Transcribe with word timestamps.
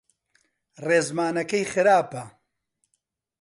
ڕێزمانەکەی 0.85 1.65
خراپە. 1.73 2.23